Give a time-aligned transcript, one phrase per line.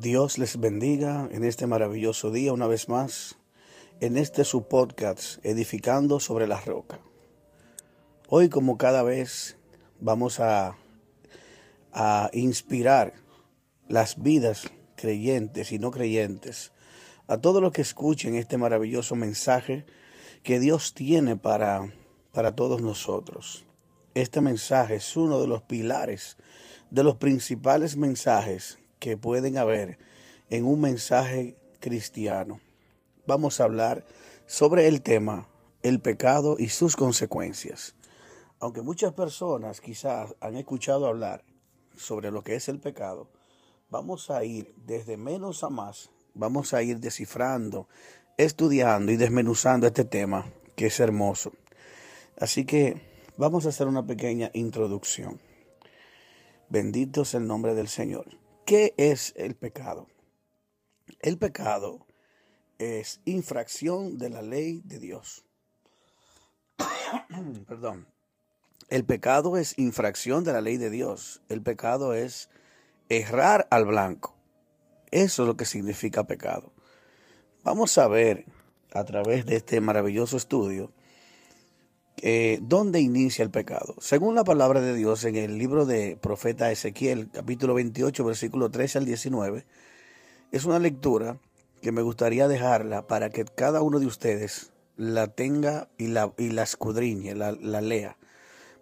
[0.00, 3.36] Dios les bendiga en este maravilloso día una vez más,
[3.98, 7.00] en este su podcast, Edificando sobre la Roca.
[8.28, 9.56] Hoy como cada vez
[9.98, 10.76] vamos a,
[11.92, 13.14] a inspirar
[13.88, 16.70] las vidas creyentes y no creyentes,
[17.26, 19.84] a todos los que escuchen este maravilloso mensaje
[20.44, 21.92] que Dios tiene para,
[22.30, 23.64] para todos nosotros.
[24.14, 26.36] Este mensaje es uno de los pilares,
[26.88, 29.98] de los principales mensajes que pueden haber
[30.50, 32.60] en un mensaje cristiano.
[33.26, 34.04] Vamos a hablar
[34.46, 35.48] sobre el tema
[35.82, 37.94] el pecado y sus consecuencias.
[38.58, 41.44] Aunque muchas personas quizás han escuchado hablar
[41.96, 43.28] sobre lo que es el pecado,
[43.90, 47.88] vamos a ir desde menos a más, vamos a ir descifrando,
[48.36, 51.52] estudiando y desmenuzando este tema que es hermoso.
[52.36, 55.38] Así que Vamos a hacer una pequeña introducción.
[56.68, 58.26] Bendito es el nombre del Señor.
[58.68, 60.08] ¿Qué es el pecado?
[61.20, 62.06] El pecado
[62.76, 65.46] es infracción de la ley de Dios.
[67.66, 68.06] Perdón.
[68.90, 71.40] El pecado es infracción de la ley de Dios.
[71.48, 72.50] El pecado es
[73.08, 74.36] errar al blanco.
[75.12, 76.74] Eso es lo que significa pecado.
[77.64, 78.44] Vamos a ver
[78.92, 80.92] a través de este maravilloso estudio
[82.22, 83.94] eh, ¿dónde inicia el pecado?
[84.00, 88.98] Según la palabra de Dios en el libro de profeta Ezequiel, capítulo 28, versículo 13
[88.98, 89.64] al 19,
[90.52, 91.38] es una lectura
[91.82, 97.34] que me gustaría dejarla para que cada uno de ustedes la tenga y la, escudriñe,
[97.34, 98.16] la lea.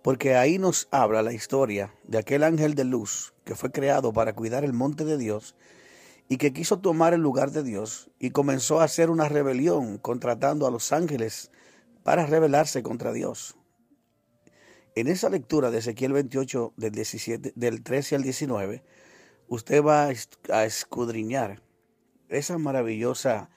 [0.03, 4.34] Porque ahí nos habla la historia de aquel ángel de luz que fue creado para
[4.34, 5.56] cuidar el monte de Dios
[6.28, 10.67] y que quiso tomar el lugar de Dios y comenzó a hacer una rebelión contratando
[10.67, 11.50] a los ángeles
[12.07, 13.57] para rebelarse contra Dios.
[14.95, 18.85] En esa lectura de Ezequiel 28, del, 17, del 13 al 19,
[19.49, 20.12] usted va
[20.53, 21.65] a escudriñar
[22.29, 23.51] esa maravillosa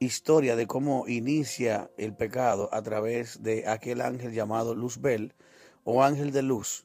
[0.00, 5.36] historia de cómo inicia el pecado a través de aquel ángel llamado Luzbel
[5.84, 6.84] o ángel de luz,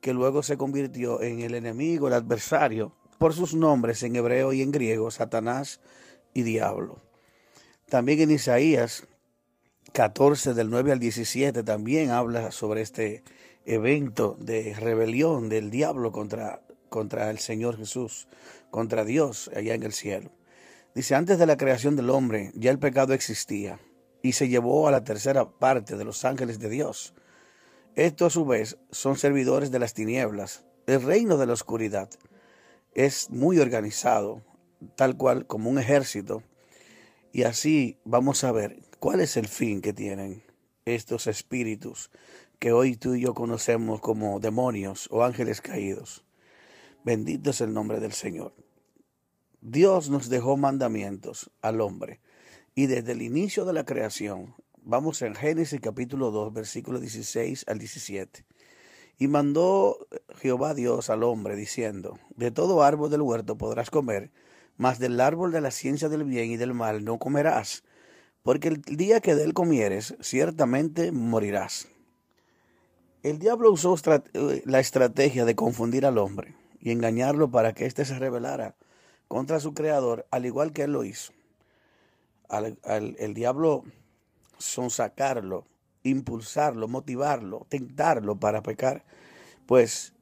[0.00, 4.62] que luego se convirtió en el enemigo, el adversario, por sus nombres en hebreo y
[4.62, 5.82] en griego, Satanás
[6.32, 7.02] y Diablo.
[7.90, 9.06] También en Isaías
[9.94, 13.22] 14 del 9 al 17 también habla sobre este
[13.64, 18.26] evento de rebelión del diablo contra, contra el Señor Jesús,
[18.72, 20.32] contra Dios allá en el cielo.
[20.96, 23.78] Dice, antes de la creación del hombre ya el pecado existía
[24.20, 27.14] y se llevó a la tercera parte de los ángeles de Dios.
[27.94, 30.64] Estos a su vez son servidores de las tinieblas.
[30.88, 32.10] El reino de la oscuridad
[32.94, 34.42] es muy organizado,
[34.96, 36.42] tal cual como un ejército.
[37.30, 40.42] Y así vamos a ver ¿Cuál es el fin que tienen
[40.86, 42.10] estos espíritus
[42.58, 46.24] que hoy tú y yo conocemos como demonios o ángeles caídos?
[47.04, 48.54] Bendito es el nombre del Señor.
[49.60, 52.22] Dios nos dejó mandamientos al hombre
[52.74, 57.78] y desde el inicio de la creación, vamos en Génesis capítulo 2, versículo 16 al
[57.78, 58.46] 17.
[59.18, 59.98] Y mandó
[60.36, 64.30] Jehová Dios al hombre diciendo, de todo árbol del huerto podrás comer,
[64.78, 67.84] mas del árbol de la ciencia del bien y del mal no comerás
[68.44, 71.88] porque el día que de él comieres, ciertamente morirás.
[73.22, 78.04] El diablo usó eh, la estrategia de confundir al hombre y engañarlo para que éste
[78.04, 78.76] se rebelara
[79.28, 81.32] contra su creador, al igual que él lo hizo.
[82.50, 83.84] Al, el diablo
[84.58, 85.64] sonsacarlo,
[86.02, 89.06] impulsarlo, motivarlo, tentarlo para pecar,
[89.64, 90.12] pues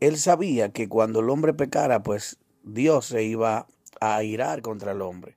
[0.00, 3.68] él sabía que cuando el hombre pecara, pues Dios se iba
[4.00, 5.36] a irar contra el hombre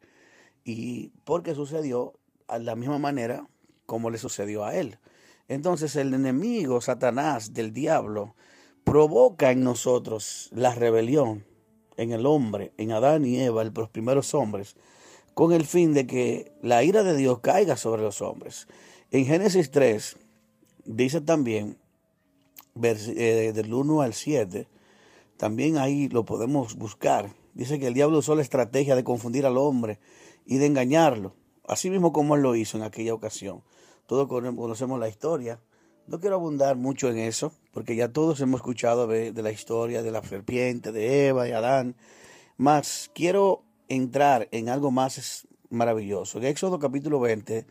[0.68, 2.14] y porque sucedió
[2.50, 3.48] a la misma manera
[3.86, 5.00] como le sucedió a él.
[5.48, 8.36] Entonces el enemigo, Satanás, del diablo,
[8.84, 11.46] provoca en nosotros la rebelión
[11.96, 14.76] en el hombre, en Adán y Eva, los primeros hombres,
[15.34, 18.68] con el fin de que la ira de Dios caiga sobre los hombres.
[19.10, 20.18] En Génesis 3
[20.84, 21.78] dice también,
[22.84, 24.68] eh, del 1 al 7,
[25.38, 27.32] también ahí lo podemos buscar.
[27.54, 29.98] Dice que el diablo usó la estrategia de confundir al hombre
[30.48, 31.36] y de engañarlo,
[31.68, 33.64] así mismo como él lo hizo en aquella ocasión.
[34.08, 35.60] Todos conocemos la historia.
[36.08, 40.12] No quiero abundar mucho en eso, porque ya todos hemos escuchado de, la historia de
[40.12, 41.98] la serpiente, de Eva y Adán.
[42.56, 46.38] Más quiero entrar en algo más maravilloso.
[46.38, 47.66] En Éxodo capítulo 20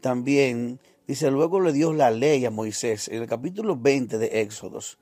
[0.00, 0.78] también
[1.08, 3.08] dice, luego le dio la ley a Moisés.
[3.08, 5.00] En el capítulo 20 de Éxodos,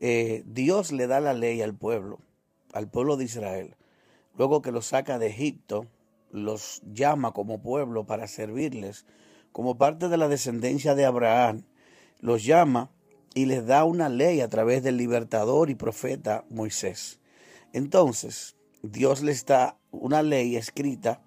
[0.00, 2.20] eh, Dios le da la ley al pueblo,
[2.72, 3.76] al pueblo de Israel.
[4.38, 5.86] Luego que lo saca de Egipto,
[6.34, 9.06] los llama como pueblo para servirles,
[9.52, 11.62] como parte de la descendencia de Abraham,
[12.18, 12.90] los llama
[13.34, 17.20] y les da una ley a través del libertador y profeta Moisés.
[17.72, 21.22] Entonces, Dios le está una ley escrita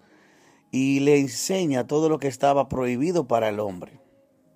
[0.71, 4.01] y le enseña todo lo que estaba prohibido para el hombre.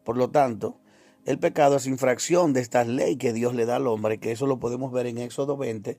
[0.04, 0.82] Por lo tanto,
[1.26, 4.48] el pecado es infracción de esta ley que Dios le da al hombre, que eso
[4.48, 5.98] lo podemos ver en Éxodo 20,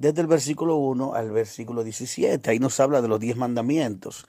[0.00, 2.50] desde el versículo 1 al versículo 17.
[2.50, 4.26] Ahí nos habla de los diez mandamientos.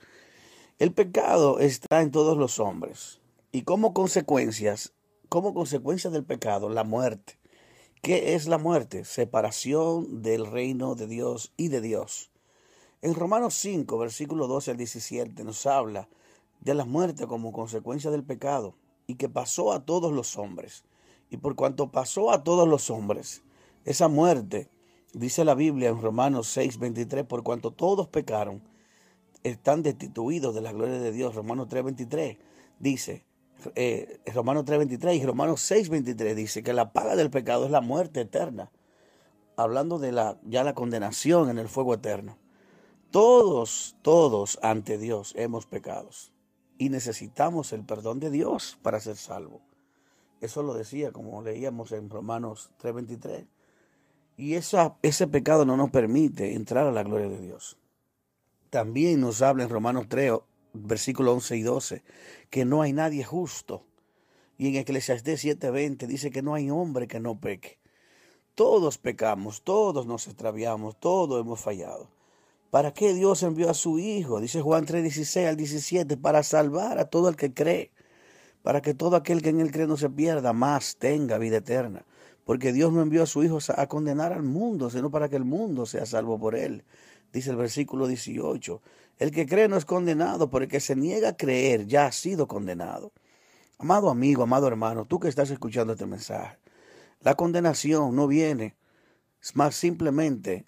[0.78, 3.22] El pecado está en todos los hombres
[3.52, 4.92] y como consecuencias,
[5.30, 7.38] como consecuencia del pecado, la muerte.
[8.02, 9.06] ¿Qué es la muerte?
[9.06, 12.30] Separación del reino de Dios y de Dios.
[13.00, 16.06] En Romanos 5, versículo 12 al 17, nos habla
[16.60, 18.74] de la muerte como consecuencia del pecado
[19.06, 20.84] y que pasó a todos los hombres.
[21.30, 23.42] Y por cuanto pasó a todos los hombres,
[23.86, 24.68] esa muerte,
[25.12, 28.62] dice la Biblia en Romanos 6, 23, por cuanto todos pecaron,
[29.42, 31.34] están destituidos de la gloria de Dios.
[31.34, 32.38] Romanos 3, 23
[32.78, 33.24] dice,
[33.74, 37.70] eh, Romanos 3, 23 y Romanos 6, 23 dice que la paga del pecado es
[37.70, 38.70] la muerte eterna.
[39.56, 42.38] Hablando de la, ya la condenación en el fuego eterno.
[43.10, 46.32] Todos, todos ante Dios hemos pecados
[46.78, 49.60] y necesitamos el perdón de Dios para ser salvo.
[50.40, 53.46] Eso lo decía, como leíamos en Romanos 3:23.
[54.36, 57.76] Y ese pecado no nos permite entrar a la gloria de Dios.
[58.70, 60.32] También nos habla en Romanos 3,
[60.72, 62.02] versículos 11 y 12,
[62.48, 63.84] que no hay nadie justo.
[64.56, 67.78] Y en Eclesiastés 7:20 dice que no hay hombre que no peque.
[68.54, 72.10] Todos pecamos, todos nos extraviamos, todos hemos fallado.
[72.70, 74.40] ¿Para qué Dios envió a su Hijo?
[74.40, 77.90] Dice Juan 3, 16 al 17, para salvar a todo el que cree,
[78.62, 82.06] para que todo aquel que en él cree no se pierda, más tenga vida eterna.
[82.44, 85.44] Porque Dios no envió a su Hijo a condenar al mundo, sino para que el
[85.44, 86.84] mundo sea salvo por él.
[87.32, 88.82] Dice el versículo 18,
[89.18, 92.12] el que cree no es condenado, porque el que se niega a creer ya ha
[92.12, 93.12] sido condenado.
[93.78, 96.58] Amado amigo, amado hermano, tú que estás escuchando este mensaje,
[97.20, 98.76] la condenación no viene,
[99.54, 100.66] más simplemente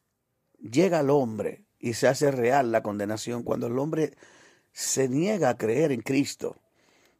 [0.59, 4.15] llega al hombre y se hace real la condenación cuando el hombre
[4.73, 6.57] se niega a creer en Cristo,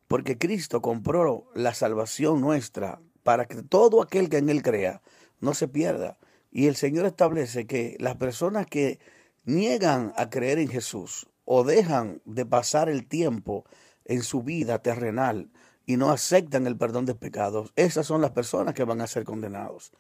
[0.09, 5.03] porque Cristo compró la salvación nuestra para que todo aquel que en Él crea
[5.41, 6.19] no se pierda.
[6.53, 9.01] Y el Señor establece que las personas que
[9.45, 13.65] niegan a creer en Jesús o dejan de pasar el tiempo
[14.05, 15.51] en su vida terrenal
[15.85, 19.25] y no aceptan el perdón de pecados, esas son las personas que van a ser
[19.25, 19.93] condenados.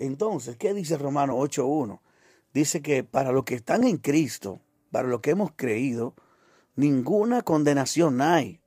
[0.00, 2.00] Entonces, ¿qué dice Romano 8.1?
[2.52, 4.60] dice que para los que están en Cristo,
[4.90, 6.14] para los que hemos creído,
[6.76, 8.60] ninguna condenación hay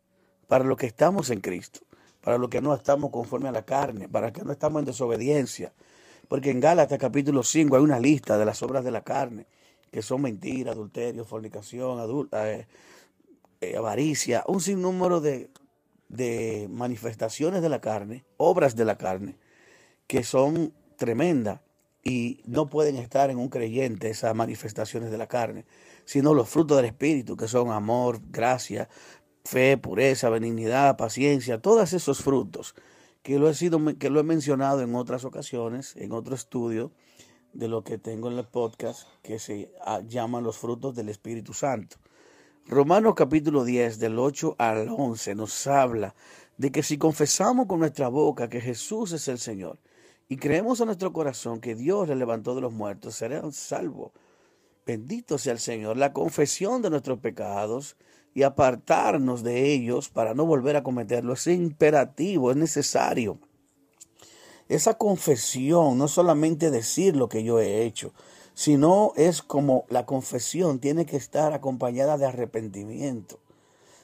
[0.47, 1.81] para los que estamos en Cristo,
[2.25, 4.85] para los que no estamos conforme a la carne, para los que no estamos en
[4.85, 5.73] desobediencia.
[6.27, 9.45] Porque en Gálatas capítulo 5 hay una lista de las obras de la carne,
[9.91, 12.65] que son mentira, adulterio, fornicación, eh,
[13.61, 15.51] eh, avaricia, un sinnúmero de,
[16.09, 19.37] de manifestaciones de la carne, obras de la carne,
[20.07, 21.59] que son tremendas
[22.03, 25.65] y no pueden estar en un creyente esas manifestaciones de la carne,
[26.05, 28.89] sino los frutos del Espíritu, que son amor, gracia,
[29.45, 32.75] fe, pureza, benignidad, paciencia, todos esos frutos,
[33.21, 36.91] que lo he, sido, que lo he mencionado en otras ocasiones, en otro estudio
[37.53, 41.53] de lo que tengo en el podcast, que se ah, llaman los frutos del Espíritu
[41.53, 41.97] Santo.
[42.67, 46.15] Romanos capítulo 10, del 8 al 11, nos habla
[46.57, 49.77] de que si confesamos con nuestra boca que Jesús es el Señor,
[50.27, 54.11] y creemos en nuestro corazón que Dios le levantó de los muertos, serán salvos.
[54.85, 55.97] Bendito sea el Señor.
[55.97, 57.95] La confesión de nuestros pecados
[58.35, 63.39] y apartarnos de ellos para no volver a cometerlos es imperativo, es necesario.
[64.67, 68.13] Esa confesión no solamente decir lo que yo he hecho,
[68.53, 73.39] sino es como la confesión tiene que estar acompañada de arrepentimiento.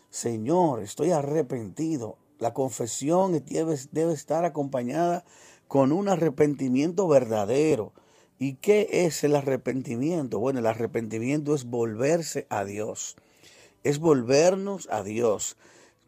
[0.09, 2.17] Señor, estoy arrepentido.
[2.39, 5.25] La confesión debe, debe estar acompañada
[5.67, 7.91] con un arrepentimiento verdadero.
[8.39, 10.39] ¿Y qué es el arrepentimiento?
[10.39, 13.15] Bueno, el arrepentimiento es volverse a Dios,
[13.83, 15.57] es volvernos a Dios,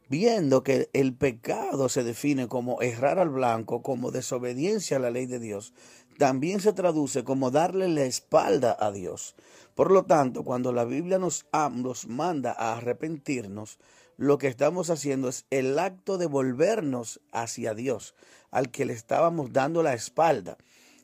[0.10, 5.25] viendo que el pecado se define como errar al blanco, como desobediencia a la ley
[5.25, 5.74] de Dios,
[6.18, 9.36] también se traduce como darle la espalda a Dios.
[9.75, 13.80] Por lo tanto, cuando la Biblia nos, nos manda a arrepentirnos,
[14.18, 18.13] lo que estamos haciendo es el acto de volvernos hacia Dios,
[18.51, 20.58] al que le estábamos dando la espalda,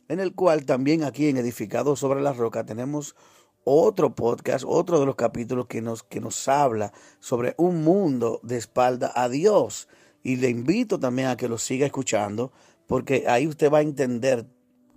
[0.08, 3.16] en el cual también aquí en Edificado sobre la Roca tenemos
[3.70, 8.56] otro podcast, otro de los capítulos que nos, que nos habla sobre un mundo de
[8.56, 9.88] espalda a Dios.
[10.22, 12.52] Y le invito también a que lo siga escuchando,
[12.86, 14.46] porque ahí usted va a entender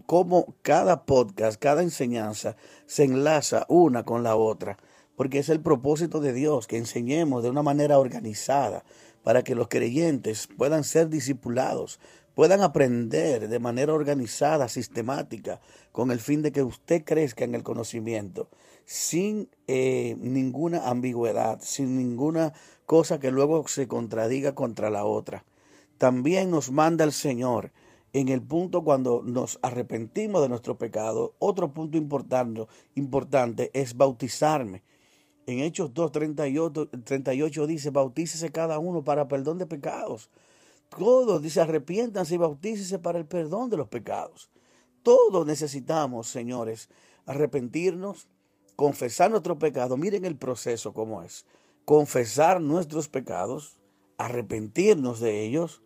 [0.05, 4.77] cómo cada podcast, cada enseñanza se enlaza una con la otra
[5.15, 8.83] porque es el propósito de Dios que enseñemos de una manera organizada
[9.23, 11.99] para que los creyentes puedan ser discipulados,
[12.35, 15.61] puedan aprender de manera organizada, sistemática,
[15.91, 18.49] con el fin de que usted crezca en el conocimiento,
[18.85, 22.53] sin eh, ninguna ambigüedad, sin ninguna
[22.85, 25.45] cosa que luego se contradiga contra la otra.
[25.97, 27.71] También nos manda el Señor
[28.13, 31.33] en el punto cuando nos arrepentimos de nuestro pecado.
[31.39, 34.83] Otro punto importante, importante es bautizarme.
[35.45, 40.29] En Hechos 2, 38, 38 dice, bautícese cada uno para perdón de pecados.
[40.97, 44.49] Todos, dice, arrepiéntanse y bautícese para el perdón de los pecados.
[45.03, 46.89] Todos necesitamos, señores,
[47.25, 48.27] arrepentirnos,
[48.75, 49.97] confesar nuestro pecado.
[49.97, 51.45] Miren el proceso cómo es.
[51.85, 53.77] Confesar nuestros pecados,
[54.17, 55.81] arrepentirnos de ellos,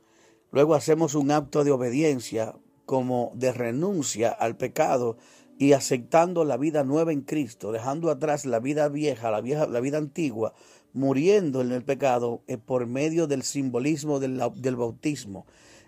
[0.51, 5.17] luego hacemos un acto de obediencia como de renuncia al pecado
[5.57, 9.79] y aceptando la vida nueva en Cristo, dejando atrás la vida vieja, la, vieja, la
[9.79, 10.53] vida antigua,
[10.97, 15.45] muriendo en el pecado eh, por medio del simbolismo del, del bautismo.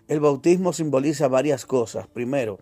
[0.08, 2.06] El bautismo simboliza varias cosas.
[2.06, 2.58] Primero,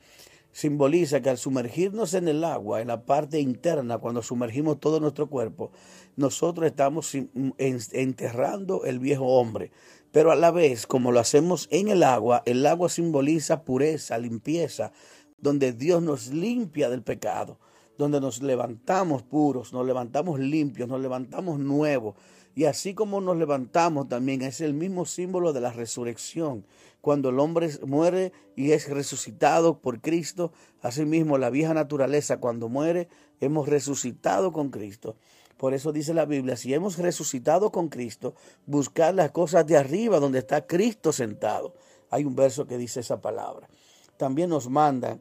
[0.52, 5.28] simboliza que al sumergirnos en el agua, en la parte interna, cuando sumergimos todo nuestro
[5.28, 5.70] cuerpo,
[6.16, 7.14] nosotros estamos
[7.58, 9.70] enterrando el viejo hombre.
[10.10, 14.92] Pero a la vez, como lo hacemos en el agua, el agua simboliza pureza, limpieza,
[15.38, 17.58] donde Dios nos limpia del pecado,
[17.96, 22.16] donde nos levantamos puros, nos levantamos limpios, nos levantamos nuevos.
[22.58, 26.66] Y así como nos levantamos también es el mismo símbolo de la resurrección.
[27.00, 30.50] Cuando el hombre muere y es resucitado por Cristo,
[30.82, 35.14] asimismo la vieja naturaleza cuando muere, hemos resucitado con Cristo.
[35.56, 38.34] Por eso dice la Biblia, si hemos resucitado con Cristo,
[38.66, 41.74] buscar las cosas de arriba donde está Cristo sentado.
[42.10, 43.68] Hay un verso que dice esa palabra.
[44.16, 45.20] También nos manda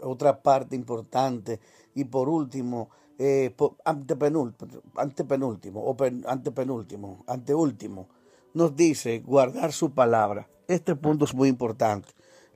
[0.00, 1.60] otra parte importante.
[1.94, 5.96] Y por último, eh, antepenúltimo, antepenúltimo, o
[6.26, 8.08] antepenúltimo, anteúltimo,
[8.54, 10.48] nos dice guardar su palabra.
[10.68, 12.08] Este punto es muy importante.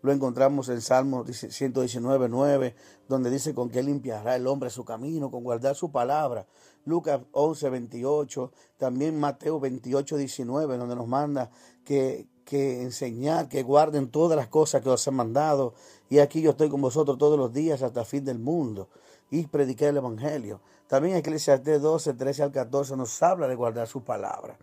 [0.03, 2.75] Lo encontramos en Salmo 119, 9,
[3.09, 6.47] donde dice con qué limpiará el hombre su camino, con guardar su palabra.
[6.85, 11.51] Lucas 11, 28, también Mateo 28, 19, donde nos manda
[11.85, 15.75] que, que enseñar, que guarden todas las cosas que os he mandado.
[16.11, 18.89] Y aquí yo estoy con vosotros todos los días hasta el fin del mundo.
[19.33, 20.61] Y predicar el Evangelio.
[20.87, 24.59] También Eclesiastes 12, 13 al 14 nos habla de guardar su palabra.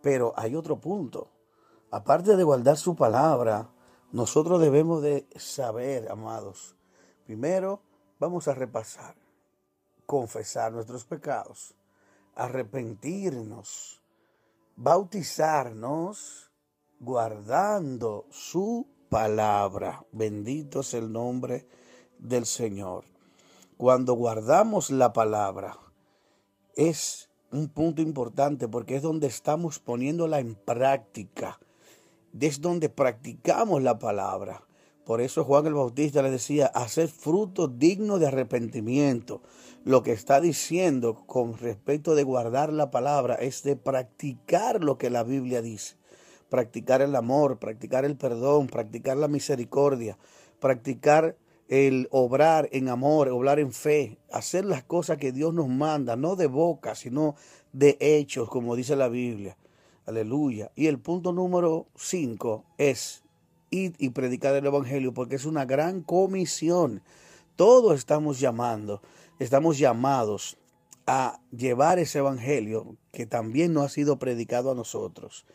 [0.00, 1.28] Pero hay otro punto.
[1.90, 3.68] Aparte de guardar su palabra,
[4.10, 6.76] nosotros debemos de saber, amados.
[7.26, 7.82] Primero,
[8.18, 9.16] vamos a repasar,
[10.06, 11.74] confesar nuestros pecados,
[12.34, 14.00] arrepentirnos,
[14.76, 16.50] bautizarnos
[17.00, 20.06] guardando su palabra.
[20.10, 21.68] Bendito es el nombre
[22.18, 23.09] del Señor.
[23.80, 25.78] Cuando guardamos la palabra,
[26.76, 31.58] es un punto importante porque es donde estamos poniéndola en práctica.
[32.38, 34.66] Es donde practicamos la palabra.
[35.06, 39.40] Por eso Juan el Bautista le decía, hacer fruto digno de arrepentimiento.
[39.86, 45.08] Lo que está diciendo con respecto de guardar la palabra es de practicar lo que
[45.08, 45.96] la Biblia dice
[46.50, 50.18] practicar el amor, practicar el perdón, practicar la misericordia,
[50.58, 51.36] practicar
[51.70, 56.34] el obrar en amor, obrar en fe, hacer las cosas que Dios nos manda, no
[56.34, 57.36] de boca, sino
[57.72, 59.56] de hechos, como dice la Biblia.
[60.04, 60.72] Aleluya.
[60.74, 63.22] Y el punto número cinco es
[63.70, 67.02] ir y predicar el Evangelio, porque es una gran comisión.
[67.54, 69.00] Todos estamos llamando,
[69.38, 70.58] estamos llamados
[71.06, 75.46] a llevar ese Evangelio que también no ha sido predicado a nosotros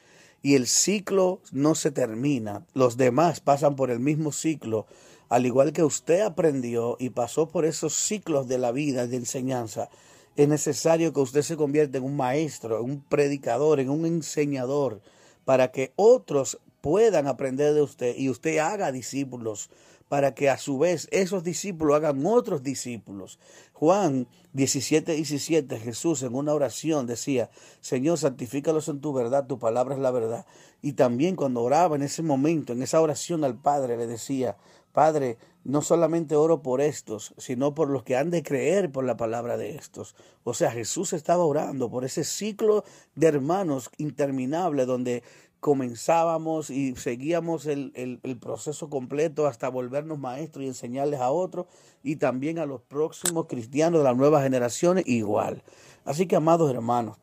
[0.45, 2.67] y el ciclo no se termina.
[2.75, 4.85] Los demás pasan por el mismo ciclo,
[5.29, 9.89] al igual que usted aprendió y pasó por esos ciclos de la vida de enseñanza.
[10.35, 15.01] Es necesario que usted se convierta en un maestro, en un predicador, en un enseñador,
[15.45, 19.69] para que otros puedan aprender de usted y usted haga discípulos
[20.07, 23.39] para que a su vez esos discípulos hagan otros discípulos.
[23.73, 27.49] Juan 17, 17, Jesús en una oración decía,
[27.81, 30.45] Señor, santifícalos en tu verdad, tu palabra es la verdad.
[30.81, 34.57] Y también cuando oraba en ese momento, en esa oración al Padre, le decía,
[34.93, 39.17] Padre, no solamente oro por estos, sino por los que han de creer por la
[39.17, 40.15] palabra de estos.
[40.43, 42.85] O sea, Jesús estaba orando por ese ciclo
[43.15, 45.23] de hermanos interminable donde
[45.65, 47.91] comenzábamos y seguíamos el,
[48.21, 51.65] el, proceso completo hasta volvernos maestros y enseñarles a otros
[52.03, 55.63] y también a los próximos cristianos de las nuevas generaciones igual.
[56.03, 57.17] Así que, amados hermanos,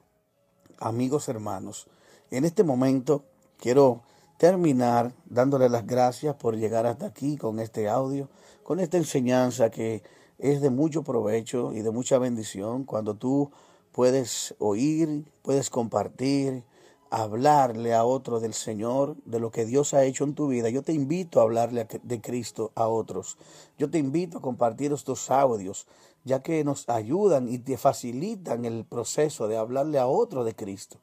[0.81, 1.87] amigos hermanos,
[2.33, 3.25] en este momento
[3.59, 4.03] quiero
[4.39, 8.29] terminar dándole las gracias por llegar hasta aquí con este audio,
[8.65, 10.03] con esta enseñanza que
[10.41, 13.53] es de mucho provecho y de mucha bendición cuando tú
[13.93, 16.65] puedes oír, puedes compartir,
[17.13, 20.81] hablarle a otro del Señor, de lo que Dios ha hecho en tu vida, yo
[20.83, 23.37] te invito a hablarle de Cristo a otros.
[23.77, 25.87] Yo te invito a compartir estos audios,
[26.25, 31.01] ya que nos ayudan y te facilitan el proceso de hablarle a otro de Cristo.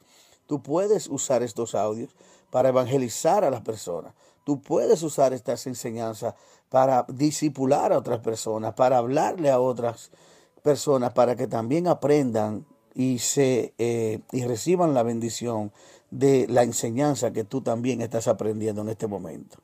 [0.48, 2.16] Tú puedes usar estos audios
[2.50, 4.16] para evangelizar a las personas.
[4.44, 6.34] Tú puedes usar estas enseñanzas
[6.70, 10.10] para disipular a otras personas, para hablarle a otras
[10.64, 15.72] personas, para que también aprendan y se eh, y reciban la bendición
[16.12, 19.58] de la enseñanza que tú también estás aprendiendo en este momento.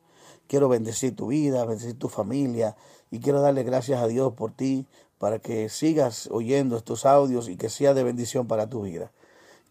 [0.47, 2.75] Quiero bendecir tu vida, bendecir tu familia
[3.11, 4.85] y quiero darle gracias a Dios por ti
[5.17, 9.11] para que sigas oyendo estos audios y que sea de bendición para tu vida.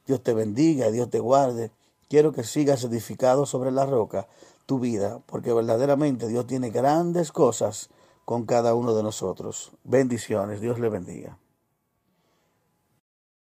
[0.07, 1.71] Dios te bendiga, Dios te guarde.
[2.09, 4.27] Quiero que sigas edificado sobre la roca
[4.67, 7.91] tu vida, porque verdaderamente Dios tiene grandes cosas
[8.25, 9.73] con cada uno de nosotros.
[9.85, 11.39] Bendiciones, Dios le bendiga.